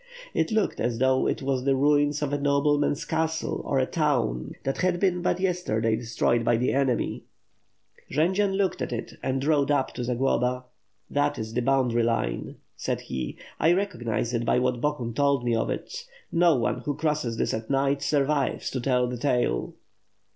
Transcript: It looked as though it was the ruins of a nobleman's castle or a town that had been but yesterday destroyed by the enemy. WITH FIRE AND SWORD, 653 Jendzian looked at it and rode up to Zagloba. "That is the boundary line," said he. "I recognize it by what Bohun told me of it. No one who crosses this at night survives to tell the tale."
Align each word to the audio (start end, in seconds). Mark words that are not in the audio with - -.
It 0.33 0.51
looked 0.51 0.79
as 0.79 0.97
though 0.97 1.27
it 1.27 1.43
was 1.43 1.63
the 1.63 1.75
ruins 1.75 2.23
of 2.23 2.33
a 2.33 2.37
nobleman's 2.41 3.05
castle 3.05 3.61
or 3.63 3.77
a 3.77 3.85
town 3.85 4.53
that 4.63 4.79
had 4.79 4.99
been 4.99 5.21
but 5.21 5.39
yesterday 5.39 5.95
destroyed 5.95 6.43
by 6.43 6.57
the 6.57 6.73
enemy. 6.73 7.25
WITH 8.09 8.15
FIRE 8.15 8.25
AND 8.25 8.35
SWORD, 8.35 8.45
653 8.53 8.57
Jendzian 8.57 8.57
looked 8.57 8.81
at 8.81 8.91
it 8.91 9.19
and 9.21 9.45
rode 9.45 9.69
up 9.69 9.93
to 9.93 10.03
Zagloba. 10.03 10.63
"That 11.11 11.37
is 11.37 11.53
the 11.53 11.61
boundary 11.61 12.01
line," 12.01 12.55
said 12.75 13.01
he. 13.01 13.37
"I 13.59 13.73
recognize 13.73 14.33
it 14.33 14.43
by 14.43 14.57
what 14.57 14.81
Bohun 14.81 15.13
told 15.13 15.45
me 15.45 15.53
of 15.55 15.69
it. 15.69 15.95
No 16.31 16.55
one 16.55 16.79
who 16.79 16.95
crosses 16.95 17.37
this 17.37 17.53
at 17.53 17.69
night 17.69 18.01
survives 18.01 18.71
to 18.71 18.81
tell 18.81 19.05
the 19.05 19.17
tale." 19.19 19.75